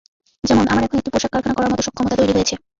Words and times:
যেমন 0.43 0.65
আমার 0.67 0.83
এখন 0.83 0.97
একটি 0.99 1.11
পোশাক 1.13 1.31
কারখানা 1.33 1.55
করার 1.57 1.71
মতো 1.71 1.81
সক্ষমতা 1.83 2.19
তৈরি 2.19 2.33
হয়েছে। 2.35 2.55